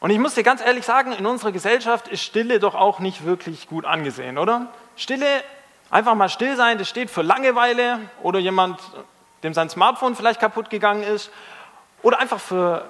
Und 0.00 0.10
ich 0.10 0.18
muss 0.18 0.34
dir 0.34 0.42
ganz 0.42 0.62
ehrlich 0.62 0.84
sagen, 0.84 1.12
in 1.12 1.26
unserer 1.26 1.52
Gesellschaft 1.52 2.08
ist 2.08 2.22
Stille 2.22 2.58
doch 2.58 2.74
auch 2.74 2.98
nicht 2.98 3.24
wirklich 3.24 3.68
gut 3.68 3.84
angesehen, 3.84 4.38
oder? 4.38 4.72
Stille, 4.96 5.26
einfach 5.90 6.14
mal 6.14 6.28
still 6.28 6.56
sein, 6.56 6.78
das 6.78 6.88
steht 6.88 7.10
für 7.10 7.22
Langeweile 7.22 7.98
oder 8.22 8.38
jemand, 8.38 8.80
dem 9.42 9.54
sein 9.54 9.68
Smartphone 9.68 10.14
vielleicht 10.14 10.40
kaputt 10.40 10.70
gegangen 10.70 11.02
ist 11.02 11.30
oder 12.02 12.18
einfach 12.18 12.40
für 12.40 12.88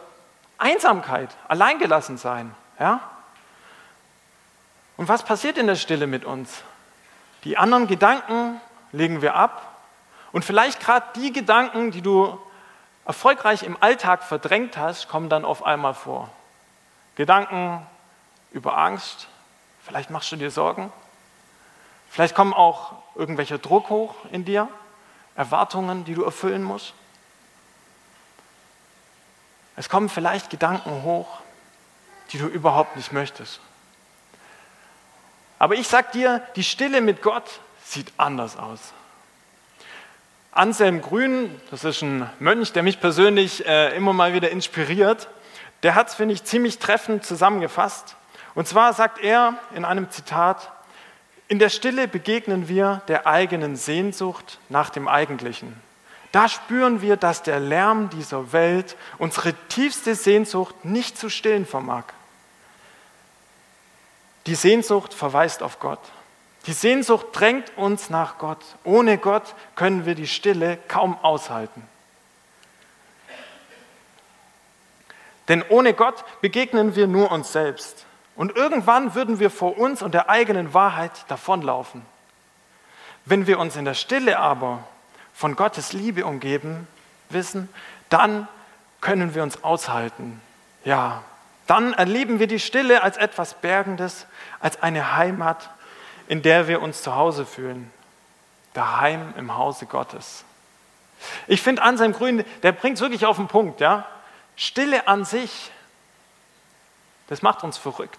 Einsamkeit, 0.59 1.35
alleingelassen 1.49 2.19
sein. 2.19 2.55
Ja? 2.79 3.01
Und 4.97 5.09
was 5.09 5.23
passiert 5.23 5.57
in 5.57 5.67
der 5.67 5.77
Stille 5.77 6.07
mit 6.07 6.25
uns? 6.25 6.63
Die 7.45 7.57
anderen 7.57 7.87
Gedanken 7.87 8.61
legen 8.93 9.23
wir 9.23 9.35
ab 9.35 9.79
und 10.33 10.45
vielleicht 10.45 10.81
gerade 10.81 11.07
die 11.17 11.33
Gedanken, 11.33 11.91
die 11.91 12.03
du 12.03 12.39
erfolgreich 13.07 13.63
im 13.63 13.77
Alltag 13.81 14.23
verdrängt 14.23 14.77
hast, 14.77 15.09
kommen 15.09 15.29
dann 15.29 15.45
auf 15.45 15.65
einmal 15.65 15.95
vor. 15.95 16.29
Gedanken 17.17 17.85
über 18.53 18.77
Angst, 18.77 19.29
vielleicht 19.83 20.11
machst 20.11 20.31
du 20.33 20.37
dir 20.37 20.51
Sorgen, 20.51 20.93
vielleicht 22.11 22.35
kommen 22.35 22.53
auch 22.53 22.93
irgendwelcher 23.15 23.59
Druck 23.59 23.89
hoch 23.89 24.15
in 24.31 24.45
dir, 24.45 24.69
Erwartungen, 25.37 26.05
die 26.05 26.15
du 26.15 26.25
erfüllen 26.25 26.63
musst. 26.63 26.93
Es 29.77 29.89
kommen 29.89 30.09
vielleicht 30.11 30.51
Gedanken 30.51 31.03
hoch, 31.05 31.39
die 32.33 32.39
du 32.39 32.47
überhaupt 32.47 32.97
nicht 32.97 33.13
möchtest. 33.13 33.61
Aber 35.59 35.75
ich 35.75 35.89
sag 35.89 36.13
dir, 36.13 36.43
die 36.57 36.65
Stille 36.65 37.01
mit 37.01 37.23
Gott 37.23 37.61
sieht 37.85 38.13
anders 38.17 38.57
aus. 38.57 38.93
Anselm 40.53 41.01
Grün, 41.01 41.61
das 41.71 41.85
ist 41.85 42.03
ein 42.03 42.29
Mönch, 42.41 42.73
der 42.73 42.83
mich 42.83 43.01
persönlich 43.01 43.67
äh, 43.67 43.95
immer 43.97 44.13
mal 44.13 44.35
wieder 44.35 44.51
inspiriert, 44.51 45.29
der 45.83 45.95
hat 45.95 46.09
es, 46.09 46.15
finde 46.15 46.35
ich, 46.35 46.45
ziemlich 46.45 46.79
treffend 46.79 47.25
zusammengefasst. 47.25 48.17
Und 48.55 48.67
zwar 48.67 48.93
sagt 48.93 49.19
er 49.19 49.55
in 49.75 49.85
einem 49.85 50.11
Zitat, 50.11 50.73
in 51.51 51.59
der 51.59 51.69
Stille 51.69 52.07
begegnen 52.07 52.69
wir 52.69 53.03
der 53.09 53.27
eigenen 53.27 53.75
Sehnsucht 53.75 54.61
nach 54.69 54.89
dem 54.89 55.09
Eigentlichen. 55.09 55.75
Da 56.31 56.49
spüren 56.49 57.03
wir, 57.03 57.17
dass 57.17 57.43
der 57.43 57.59
Lärm 57.59 58.09
dieser 58.09 58.53
Welt 58.53 58.97
unsere 59.19 59.55
tiefste 59.67 60.15
Sehnsucht 60.15 60.85
nicht 60.85 61.19
zu 61.19 61.29
stillen 61.29 61.67
vermag. 61.67 62.05
Die 64.47 64.55
Sehnsucht 64.55 65.13
verweist 65.13 65.65
auf 65.65 65.81
Gott. 65.81 65.99
Die 66.67 66.73
Sehnsucht 66.73 67.27
drängt 67.33 67.77
uns 67.77 68.11
nach 68.11 68.39
Gott. 68.39 68.65
Ohne 68.85 69.19
Gott 69.19 69.57
können 69.75 70.07
wir 70.07 70.15
die 70.15 70.29
Stille 70.29 70.79
kaum 70.87 71.19
aushalten. 71.19 71.83
Denn 75.49 75.65
ohne 75.69 75.95
Gott 75.95 76.25
begegnen 76.43 76.95
wir 76.95 77.09
nur 77.09 77.33
uns 77.33 77.51
selbst. 77.51 78.07
Und 78.41 78.57
irgendwann 78.57 79.15
würden 79.15 79.39
wir 79.39 79.51
vor 79.51 79.77
uns 79.77 80.01
und 80.01 80.15
der 80.15 80.31
eigenen 80.31 80.73
Wahrheit 80.73 81.13
davonlaufen. 81.29 82.01
Wenn 83.27 83.47
wir 83.47 83.59
uns 83.59 83.77
in 83.77 83.85
der 83.85 83.93
Stille 83.93 84.39
aber 84.39 84.83
von 85.35 85.57
Gottes 85.57 85.93
Liebe 85.93 86.25
umgeben 86.25 86.89
wissen, 87.29 87.69
dann 88.09 88.49
können 89.03 89.35
wir 89.35 89.43
uns 89.43 89.63
aushalten. 89.63 90.41
Ja, 90.87 91.23
dann 91.67 91.93
erleben 91.93 92.39
wir 92.39 92.47
die 92.47 92.61
Stille 92.61 93.03
als 93.03 93.19
etwas 93.19 93.53
Bergendes, 93.53 94.25
als 94.59 94.83
eine 94.83 95.17
Heimat, 95.17 95.69
in 96.27 96.41
der 96.41 96.67
wir 96.67 96.81
uns 96.81 97.03
zu 97.03 97.15
Hause 97.15 97.45
fühlen. 97.45 97.93
Daheim 98.73 99.35
im 99.37 99.55
Hause 99.55 99.85
Gottes. 99.85 100.47
Ich 101.47 101.61
finde 101.61 101.83
Anselm 101.83 102.15
Grün, 102.15 102.47
der 102.63 102.73
bringt 102.73 102.97
es 102.97 103.03
wirklich 103.03 103.27
auf 103.27 103.37
den 103.37 103.49
Punkt. 103.49 103.83
Ja? 103.83 104.07
Stille 104.57 105.09
an 105.09 105.27
sich, 105.27 105.71
das 107.31 107.41
macht 107.41 107.65
uns 107.65 107.79
verrückt. 107.79 108.19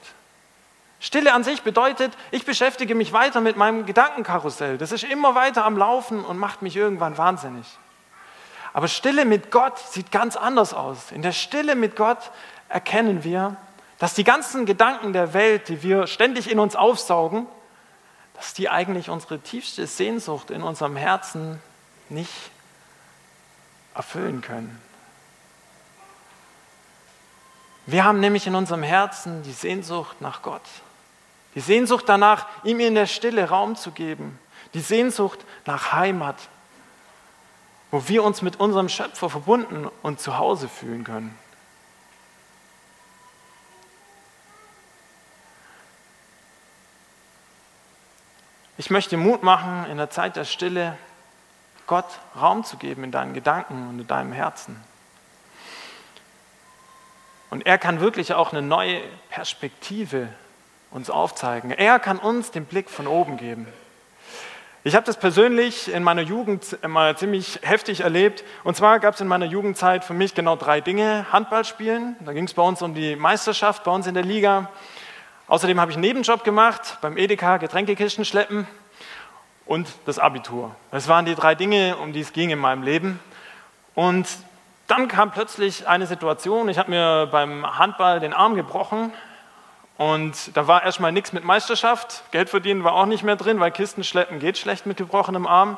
Stille 1.00 1.34
an 1.34 1.44
sich 1.44 1.64
bedeutet, 1.64 2.14
ich 2.32 2.46
beschäftige 2.46 2.96
mich 2.96 3.12
weiter 3.12 3.42
mit 3.42 3.58
meinem 3.58 3.86
Gedankenkarussell. 3.86 4.78
Das 4.78 4.92
ist 4.92 5.04
immer 5.04 5.36
weiter 5.36 5.66
am 5.66 5.78
Laufen 5.78 6.24
und 6.24 6.38
macht 6.38 6.62
mich 6.62 6.76
irgendwann 6.76 7.18
wahnsinnig. 7.18 7.66
Aber 8.74 8.88
Stille 8.88 9.26
mit 9.26 9.52
Gott 9.52 9.78
sieht 9.80 10.12
ganz 10.12 10.38
anders 10.38 10.74
aus. 10.74 11.12
In 11.12 11.22
der 11.22 11.34
Stille 11.34 11.76
mit 11.76 11.96
Gott 11.96 12.32
erkennen 12.70 13.24
wir, 13.24 13.58
dass 14.00 14.14
die 14.14 14.24
ganzen 14.24 14.66
Gedanken 14.66 15.12
der 15.12 15.34
Welt, 15.34 15.68
die 15.68 15.84
wir 15.84 16.08
ständig 16.08 16.50
in 16.50 16.60
uns 16.60 16.76
aufsaugen, 16.76 17.48
dass 18.36 18.54
die 18.54 18.70
eigentlich 18.70 19.10
unsere 19.10 19.40
tiefste 19.40 19.86
Sehnsucht 19.88 20.52
in 20.52 20.64
unserem 20.64 20.96
Herzen 20.96 21.62
nicht 22.10 22.32
erfüllen 23.94 24.42
können. 24.42 24.82
Wir 27.92 28.06
haben 28.06 28.22
nämlich 28.22 28.48
in 28.48 28.56
unserem 28.56 28.84
Herzen 28.84 29.44
die 29.44 29.52
Sehnsucht 29.52 30.22
nach 30.22 30.42
Gott. 30.44 30.62
Die 31.56 31.60
Sehnsucht 31.60 32.06
danach, 32.08 32.48
ihm 32.64 32.80
in 32.80 32.96
der 32.96 33.06
Stille 33.06 33.50
Raum 33.50 33.76
zu 33.76 33.92
geben. 33.92 34.40
Die 34.74 34.80
Sehnsucht 34.80 35.40
nach 35.66 35.92
Heimat, 35.92 36.38
wo 37.92 38.08
wir 38.08 38.24
uns 38.24 38.42
mit 38.42 38.62
unserem 38.62 38.88
Schöpfer 38.88 39.30
verbunden 39.30 39.90
und 40.04 40.22
zu 40.22 40.38
Hause 40.38 40.70
fühlen 40.70 41.04
können. 41.04 41.38
Ich 48.78 48.90
möchte 48.90 49.18
Mut 49.18 49.44
machen, 49.44 49.86
in 49.92 49.98
der 49.98 50.10
Zeit 50.10 50.38
der 50.38 50.46
Stille 50.46 50.98
Gott 51.88 52.08
Raum 52.40 52.64
zu 52.64 52.78
geben 52.78 53.04
in 53.04 53.12
deinen 53.12 53.34
Gedanken 53.34 53.90
und 53.90 54.00
in 54.00 54.08
deinem 54.08 54.32
Herzen. 54.32 54.82
Und 57.52 57.66
er 57.68 57.78
kann 57.78 58.00
wirklich 58.00 58.34
auch 58.34 58.54
eine 58.54 58.62
neue 58.62 59.02
Perspektive 59.30 60.30
uns 60.90 61.10
aufzeigen. 61.10 61.72
Er 61.72 62.00
kann 62.00 62.18
uns 62.18 62.50
den 62.50 62.66
Blick 62.66 62.90
von 62.90 63.08
oben 63.08 63.38
geben. 63.38 63.68
Ich 64.84 64.96
habe 64.96 65.06
das 65.06 65.18
persönlich 65.18 65.94
in 65.94 66.02
meiner 66.02 66.22
Jugend 66.22 66.78
immer 66.82 67.16
ziemlich 67.16 67.60
heftig 67.62 68.00
erlebt. 68.02 68.44
Und 68.64 68.76
zwar 68.78 69.00
gab 69.00 69.16
es 69.16 69.22
in 69.22 69.28
meiner 69.28 69.46
Jugendzeit 69.46 70.06
für 70.06 70.14
mich 70.14 70.34
genau 70.34 70.56
drei 70.56 70.82
Dinge. 70.82 71.28
Handball 71.32 71.66
spielen, 71.66 72.16
da 72.22 72.32
ging 72.34 72.46
es 72.46 72.54
bei 72.54 72.64
uns 72.64 72.82
um 72.82 72.96
die 72.96 73.16
Meisterschaft, 73.18 73.84
bei 73.84 73.92
uns 73.92 74.08
in 74.08 74.14
der 74.14 74.24
Liga. 74.24 74.70
Außerdem 75.48 75.80
habe 75.80 75.92
ich 75.92 75.98
einen 75.98 76.08
Nebenjob 76.08 76.46
gemacht, 76.46 77.00
beim 77.02 77.18
Edeka 77.18 77.58
Getränkekisten 77.58 78.24
schleppen 78.24 78.66
und 79.66 79.90
das 80.06 80.20
Abitur. 80.20 80.74
Das 80.90 81.10
waren 81.10 81.26
die 81.26 81.36
drei 81.36 81.54
Dinge, 81.54 81.98
um 81.98 82.14
die 82.14 82.22
es 82.22 82.32
ging 82.32 82.50
in 82.50 82.60
meinem 82.60 82.82
Leben. 82.82 83.20
Und 83.94 84.28
dann 84.92 85.08
kam 85.08 85.32
plötzlich 85.32 85.88
eine 85.88 86.06
Situation, 86.06 86.68
ich 86.68 86.78
habe 86.78 86.92
mir 86.92 87.30
beim 87.32 87.80
Handball 87.80 88.20
den 88.20 88.34
Arm 88.34 88.56
gebrochen 88.56 89.14
und 89.96 90.58
da 90.58 90.68
war 90.68 90.84
erstmal 90.84 91.14
nichts 91.14 91.32
mit 91.32 91.46
Meisterschaft, 91.46 92.26
Geld 92.32 92.50
verdienen 92.50 92.84
war 92.84 92.96
auch 92.96 93.06
nicht 93.06 93.24
mehr 93.24 93.38
drin, 93.38 93.62
weil 93.62 93.72
Kisten 93.72 94.04
schleppen 94.04 94.40
geht 94.40 94.58
schlecht 94.58 94.86
mit 94.86 94.98
gebrochenem 94.98 95.48
Arm. 95.48 95.78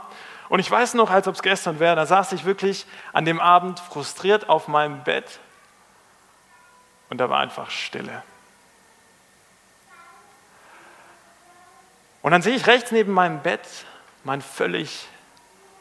Und 0.49 0.59
ich 0.59 0.69
weiß 0.69 0.95
noch, 0.95 1.11
als 1.11 1.27
ob 1.27 1.35
es 1.35 1.43
gestern 1.43 1.79
wäre, 1.79 1.95
da 1.95 2.07
saß 2.07 2.31
ich 2.31 2.43
wirklich 2.43 2.87
an 3.13 3.23
dem 3.23 3.39
Abend 3.39 3.79
frustriert 3.79 4.49
auf 4.49 4.67
meinem 4.67 5.03
Bett 5.03 5.39
und 7.11 7.19
da 7.19 7.29
war 7.29 7.39
einfach 7.39 7.69
Stille. 7.69 8.23
Und 12.23 12.31
dann 12.31 12.41
sehe 12.41 12.55
ich 12.55 12.65
rechts 12.65 12.91
neben 12.91 13.11
meinem 13.11 13.41
Bett 13.41 13.61
mein 14.23 14.41
völlig 14.41 15.07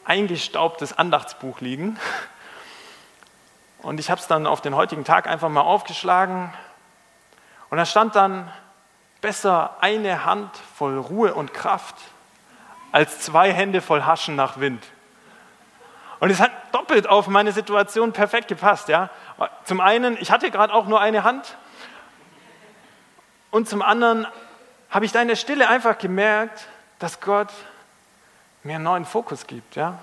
eingestaubtes 0.05 0.95
Andachtsbuch 0.95 1.61
liegen. 1.61 1.97
Und 3.83 3.99
ich 3.99 4.09
habe 4.09 4.19
es 4.19 4.27
dann 4.27 4.47
auf 4.47 4.61
den 4.61 4.75
heutigen 4.75 5.03
Tag 5.03 5.27
einfach 5.27 5.49
mal 5.49 5.61
aufgeschlagen. 5.61 6.51
Und 7.69 7.77
da 7.77 7.85
stand 7.85 8.15
dann, 8.15 8.51
besser 9.21 9.77
eine 9.79 10.25
Hand 10.25 10.49
voll 10.75 10.97
Ruhe 10.97 11.33
und 11.33 11.53
Kraft 11.53 11.95
als 12.91 13.21
zwei 13.21 13.53
Hände 13.53 13.81
voll 13.81 14.03
Haschen 14.03 14.35
nach 14.35 14.59
Wind. 14.59 14.83
Und 16.19 16.29
es 16.29 16.39
hat 16.39 16.51
doppelt 16.71 17.07
auf 17.07 17.27
meine 17.27 17.51
Situation 17.51 18.13
perfekt 18.13 18.47
gepasst. 18.47 18.89
Ja? 18.89 19.09
Zum 19.63 19.79
einen, 19.81 20.17
ich 20.21 20.31
hatte 20.31 20.51
gerade 20.51 20.73
auch 20.73 20.87
nur 20.87 20.99
eine 21.01 21.23
Hand. 21.23 21.57
Und 23.49 23.67
zum 23.67 23.81
anderen 23.81 24.27
habe 24.89 25.05
ich 25.05 25.11
da 25.11 25.21
in 25.21 25.27
der 25.27 25.35
Stille 25.35 25.67
einfach 25.67 25.97
gemerkt, 25.97 26.67
dass 26.99 27.19
Gott 27.19 27.51
mir 28.63 28.75
einen 28.75 28.83
neuen 28.83 29.05
Fokus 29.05 29.47
gibt. 29.47 29.75
Ja? 29.75 29.97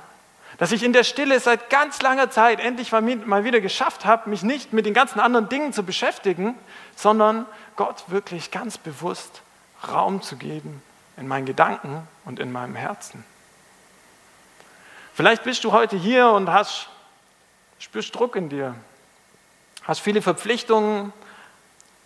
Dass 0.59 0.73
ich 0.73 0.83
in 0.83 0.93
der 0.93 1.05
Stille 1.05 1.39
seit 1.41 1.71
ganz 1.71 2.03
langer 2.03 2.31
Zeit 2.31 2.61
endlich 2.61 2.93
mal 2.93 3.45
wieder 3.45 3.61
geschafft 3.61 4.05
habe, 4.05 4.29
mich 4.29 4.43
nicht 4.43 4.73
mit 4.73 4.85
den 4.85 4.95
ganzen 4.95 5.21
anderen 5.21 5.49
Dingen 5.49 5.73
zu 5.73 5.83
beschäftigen, 5.83 6.55
sondern 6.97 7.47
Gott 7.77 8.05
wirklich 8.09 8.51
ganz 8.51 8.77
bewusst 8.77 9.43
Raum 9.89 10.23
zu 10.23 10.37
geben 10.37 10.83
in 11.17 11.29
meinen 11.29 11.47
Gedanken 11.47 12.07
und 12.25 12.39
in 12.39 12.53
meinem 12.53 12.77
Herzen. 12.77 13.25
Vielleicht 15.15 15.45
bist 15.45 15.65
du 15.65 15.73
heute 15.73 15.97
hier 15.97 16.29
und 16.29 16.51
hast, 16.51 16.89
spürst 17.79 18.15
Druck 18.15 18.37
in 18.37 18.49
dir, 18.49 18.75
hast 19.85 20.01
viele 20.01 20.23
Verpflichtungen 20.23 21.13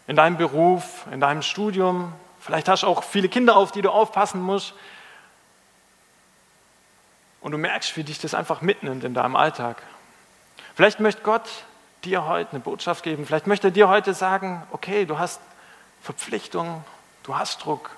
in 0.06 0.16
deinem 0.16 0.36
Beruf, 0.36 1.06
in 1.10 1.20
deinem 1.20 1.42
Studium, 1.42 2.12
Vielleicht 2.44 2.68
hast 2.68 2.82
du 2.82 2.88
auch 2.88 3.02
viele 3.04 3.30
Kinder, 3.30 3.56
auf 3.56 3.72
die 3.72 3.80
du 3.80 3.88
aufpassen 3.88 4.42
musst. 4.42 4.74
Und 7.44 7.52
du 7.52 7.58
merkst, 7.58 7.94
wie 7.98 8.04
dich 8.04 8.18
das 8.18 8.32
einfach 8.32 8.62
mitnimmt 8.62 9.04
in 9.04 9.12
deinem 9.12 9.36
Alltag. 9.36 9.82
Vielleicht 10.74 10.98
möchte 10.98 11.20
Gott 11.20 11.46
dir 12.02 12.24
heute 12.24 12.52
eine 12.52 12.60
Botschaft 12.60 13.04
geben. 13.04 13.26
Vielleicht 13.26 13.46
möchte 13.46 13.68
er 13.68 13.70
dir 13.70 13.86
heute 13.90 14.14
sagen, 14.14 14.62
okay, 14.70 15.04
du 15.04 15.18
hast 15.18 15.42
Verpflichtungen, 16.00 16.82
du 17.22 17.36
hast 17.36 17.62
Druck 17.62 17.90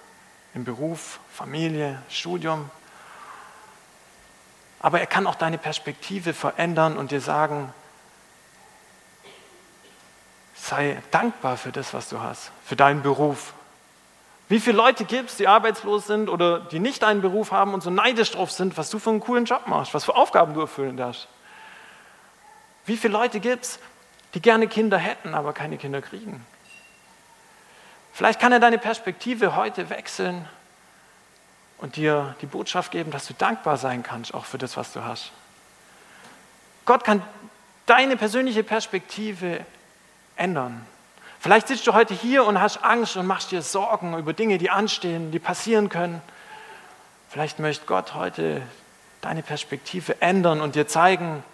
im 0.52 0.64
Beruf, 0.64 1.20
Familie, 1.32 2.02
Studium. 2.08 2.68
Aber 4.80 4.98
er 4.98 5.06
kann 5.06 5.28
auch 5.28 5.36
deine 5.36 5.58
Perspektive 5.58 6.34
verändern 6.34 6.98
und 6.98 7.12
dir 7.12 7.20
sagen, 7.20 7.72
sei 10.56 11.00
dankbar 11.12 11.56
für 11.56 11.70
das, 11.70 11.94
was 11.94 12.08
du 12.08 12.20
hast, 12.20 12.50
für 12.64 12.74
deinen 12.74 13.02
Beruf, 13.02 13.52
wie 14.48 14.60
viele 14.60 14.76
Leute 14.76 15.04
gibt 15.04 15.30
es, 15.30 15.36
die 15.36 15.48
arbeitslos 15.48 16.06
sind 16.06 16.28
oder 16.28 16.60
die 16.60 16.78
nicht 16.78 17.02
einen 17.02 17.20
Beruf 17.20 17.50
haben 17.50 17.74
und 17.74 17.82
so 17.82 17.90
neidisch 17.90 18.30
drauf 18.30 18.52
sind, 18.52 18.76
was 18.76 18.90
du 18.90 18.98
für 18.98 19.10
einen 19.10 19.20
coolen 19.20 19.44
Job 19.44 19.66
machst, 19.66 19.92
was 19.92 20.04
für 20.04 20.14
Aufgaben 20.14 20.54
du 20.54 20.60
erfüllen 20.60 20.96
darfst? 20.96 21.26
Wie 22.84 22.96
viele 22.96 23.12
Leute 23.12 23.40
gibt 23.40 23.64
es, 23.64 23.78
die 24.34 24.40
gerne 24.40 24.68
Kinder 24.68 24.98
hätten, 24.98 25.34
aber 25.34 25.52
keine 25.52 25.76
Kinder 25.76 26.00
kriegen? 26.00 26.46
Vielleicht 28.12 28.40
kann 28.40 28.52
er 28.52 28.60
deine 28.60 28.78
Perspektive 28.78 29.56
heute 29.56 29.90
wechseln 29.90 30.48
und 31.78 31.96
dir 31.96 32.36
die 32.40 32.46
Botschaft 32.46 32.92
geben, 32.92 33.10
dass 33.10 33.26
du 33.26 33.34
dankbar 33.34 33.76
sein 33.76 34.02
kannst, 34.02 34.32
auch 34.32 34.44
für 34.44 34.58
das, 34.58 34.76
was 34.76 34.92
du 34.92 35.04
hast. 35.04 35.32
Gott 36.84 37.04
kann 37.04 37.20
deine 37.84 38.16
persönliche 38.16 38.62
Perspektive 38.62 39.66
ändern. 40.36 40.86
Vielleicht 41.46 41.68
sitzt 41.68 41.86
du 41.86 41.94
heute 41.94 42.12
hier 42.12 42.44
und 42.44 42.60
hast 42.60 42.82
Angst 42.82 43.16
und 43.16 43.24
machst 43.24 43.52
dir 43.52 43.62
Sorgen 43.62 44.18
über 44.18 44.32
Dinge, 44.32 44.58
die 44.58 44.68
anstehen, 44.68 45.30
die 45.30 45.38
passieren 45.38 45.88
können. 45.88 46.20
Vielleicht 47.28 47.60
möchte 47.60 47.86
Gott 47.86 48.14
heute 48.14 48.62
deine 49.20 49.44
Perspektive 49.44 50.20
ändern 50.20 50.60
und 50.60 50.74
dir 50.74 50.88
zeigen, 50.88 51.44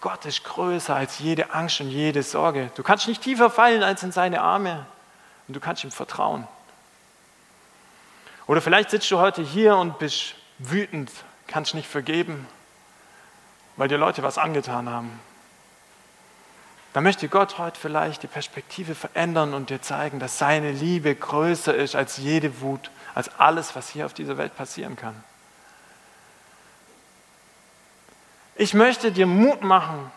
Gott 0.00 0.26
ist 0.26 0.42
größer 0.42 0.96
als 0.96 1.20
jede 1.20 1.54
Angst 1.54 1.80
und 1.80 1.88
jede 1.88 2.24
Sorge. 2.24 2.72
Du 2.74 2.82
kannst 2.82 3.06
nicht 3.06 3.22
tiefer 3.22 3.48
fallen 3.48 3.84
als 3.84 4.02
in 4.02 4.10
seine 4.10 4.40
Arme 4.40 4.84
und 5.46 5.54
du 5.54 5.60
kannst 5.60 5.84
ihm 5.84 5.92
vertrauen. 5.92 6.48
Oder 8.48 8.60
vielleicht 8.60 8.90
sitzt 8.90 9.08
du 9.12 9.20
heute 9.20 9.40
hier 9.40 9.76
und 9.76 10.00
bist 10.00 10.34
wütend, 10.58 11.12
kannst 11.46 11.76
nicht 11.76 11.88
vergeben, 11.88 12.44
weil 13.76 13.86
dir 13.86 13.98
Leute 13.98 14.24
was 14.24 14.36
angetan 14.36 14.90
haben. 14.90 15.20
Da 16.96 17.02
möchte 17.02 17.28
Gott 17.28 17.58
heute 17.58 17.78
vielleicht 17.78 18.22
die 18.22 18.26
Perspektive 18.26 18.94
verändern 18.94 19.52
und 19.52 19.68
dir 19.68 19.82
zeigen, 19.82 20.18
dass 20.18 20.38
seine 20.38 20.72
Liebe 20.72 21.14
größer 21.14 21.74
ist 21.74 21.94
als 21.94 22.16
jede 22.16 22.62
Wut, 22.62 22.90
als 23.14 23.38
alles, 23.38 23.76
was 23.76 23.90
hier 23.90 24.06
auf 24.06 24.14
dieser 24.14 24.38
Welt 24.38 24.56
passieren 24.56 24.96
kann. 24.96 25.14
Ich 28.54 28.72
möchte 28.72 29.12
dir 29.12 29.26
Mut 29.26 29.60
machen, 29.60 30.10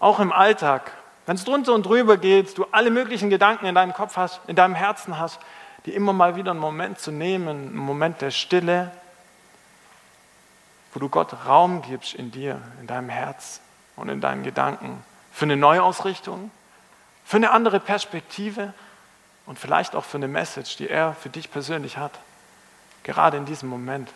auch 0.00 0.20
im 0.20 0.32
Alltag, 0.32 0.92
wenn 1.26 1.36
es 1.36 1.44
drunter 1.44 1.74
und 1.74 1.84
drüber 1.84 2.16
geht, 2.16 2.56
du 2.56 2.64
alle 2.72 2.90
möglichen 2.90 3.28
Gedanken 3.28 3.66
in 3.66 3.74
deinem 3.74 3.92
Kopf 3.92 4.16
hast, 4.16 4.40
in 4.46 4.56
deinem 4.56 4.74
Herzen 4.74 5.18
hast, 5.18 5.38
dir 5.84 5.92
immer 5.92 6.14
mal 6.14 6.34
wieder 6.34 6.52
einen 6.52 6.60
Moment 6.60 6.98
zu 6.98 7.10
nehmen, 7.10 7.48
einen 7.48 7.76
Moment 7.76 8.22
der 8.22 8.30
Stille, 8.30 8.90
wo 10.94 11.00
du 11.00 11.10
Gott 11.10 11.34
Raum 11.46 11.82
gibst 11.82 12.14
in 12.14 12.30
dir, 12.30 12.58
in 12.80 12.86
deinem 12.86 13.10
Herz 13.10 13.60
und 13.96 14.08
in 14.08 14.22
deinen 14.22 14.44
Gedanken 14.44 15.04
für 15.32 15.44
eine 15.44 15.56
Neuausrichtung, 15.56 16.50
für 17.24 17.36
eine 17.36 17.50
andere 17.50 17.80
Perspektive 17.80 18.72
und 19.46 19.58
vielleicht 19.58 19.94
auch 19.94 20.04
für 20.04 20.18
eine 20.18 20.28
Message, 20.28 20.76
die 20.76 20.88
er 20.88 21.14
für 21.14 21.28
dich 21.28 21.50
persönlich 21.50 21.96
hat, 21.96 22.12
gerade 23.02 23.36
in 23.36 23.46
diesem 23.46 23.68
Moment. 23.68 24.10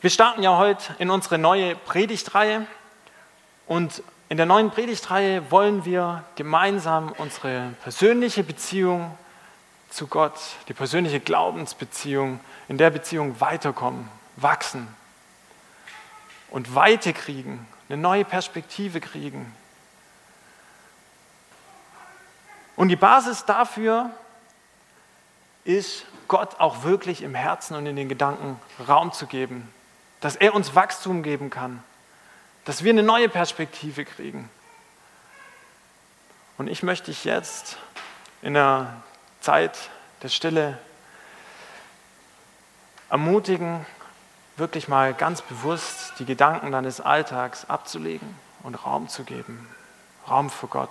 Wir 0.00 0.10
starten 0.10 0.42
ja 0.42 0.56
heute 0.56 0.94
in 0.98 1.10
unsere 1.10 1.36
neue 1.36 1.76
Predigtreihe 1.76 2.66
und 3.66 4.02
in 4.30 4.38
der 4.38 4.46
neuen 4.46 4.70
Predigtreihe 4.70 5.50
wollen 5.50 5.84
wir 5.84 6.24
gemeinsam 6.36 7.12
unsere 7.18 7.74
persönliche 7.82 8.42
Beziehung 8.42 9.16
zu 9.90 10.06
Gott, 10.06 10.38
die 10.68 10.72
persönliche 10.72 11.20
Glaubensbeziehung, 11.20 12.40
in 12.68 12.78
der 12.78 12.90
Beziehung 12.90 13.40
weiterkommen, 13.40 14.08
wachsen, 14.36 14.88
und 16.50 16.74
Weite 16.74 17.12
kriegen, 17.12 17.66
eine 17.88 18.00
neue 18.00 18.24
Perspektive 18.24 19.00
kriegen. 19.00 19.54
Und 22.76 22.88
die 22.88 22.96
Basis 22.96 23.44
dafür 23.44 24.10
ist, 25.64 26.06
Gott 26.28 26.60
auch 26.60 26.84
wirklich 26.84 27.22
im 27.22 27.34
Herzen 27.34 27.74
und 27.74 27.86
in 27.86 27.96
den 27.96 28.08
Gedanken 28.08 28.60
Raum 28.88 29.12
zu 29.12 29.26
geben, 29.26 29.68
dass 30.20 30.36
er 30.36 30.54
uns 30.54 30.74
Wachstum 30.74 31.22
geben 31.22 31.50
kann, 31.50 31.82
dass 32.64 32.84
wir 32.84 32.92
eine 32.92 33.02
neue 33.02 33.28
Perspektive 33.28 34.04
kriegen. 34.04 34.48
Und 36.56 36.68
ich 36.68 36.82
möchte 36.82 37.06
dich 37.06 37.24
jetzt 37.24 37.78
in 38.42 38.54
der 38.54 39.02
Zeit 39.40 39.90
der 40.22 40.28
Stille 40.28 40.78
ermutigen, 43.08 43.84
wirklich 44.60 44.86
mal 44.86 45.14
ganz 45.14 45.42
bewusst 45.42 46.12
die 46.20 46.24
Gedanken 46.24 46.70
deines 46.70 47.00
Alltags 47.00 47.68
abzulegen 47.68 48.36
und 48.62 48.74
Raum 48.86 49.08
zu 49.08 49.24
geben. 49.24 49.66
Raum 50.28 50.50
für 50.50 50.68
Gott. 50.68 50.90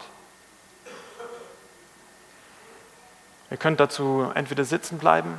Ihr 3.51 3.57
könnt 3.57 3.79
dazu 3.79 4.29
entweder 4.35 4.65
sitzen 4.65 4.97
bleiben, 4.97 5.37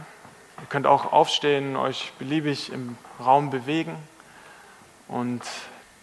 ihr 0.60 0.66
könnt 0.68 0.86
auch 0.86 1.12
aufstehen, 1.12 1.76
euch 1.76 2.12
beliebig 2.18 2.72
im 2.72 2.96
Raum 3.22 3.50
bewegen 3.50 3.96
und 5.06 5.42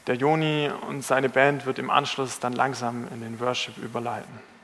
der 0.08 0.16
Joni 0.16 0.72
und 0.88 1.04
seine 1.04 1.28
Band 1.28 1.66
wird 1.66 1.80
im 1.80 1.90
Anschluss 1.90 2.40
dann 2.40 2.54
langsam 2.54 3.08
in 3.13 3.22
den 3.22 3.40
Worship 3.40 3.78
überleiten. 3.78 4.57